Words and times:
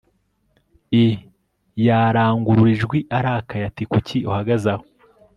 i 1.03 1.05
yarangurura 1.85 2.71
ijwi 2.75 2.99
arakaye 3.17 3.63
ati 3.69 3.83
kuki 3.91 4.17
uhagaze 4.29 4.67
aho 4.73 4.85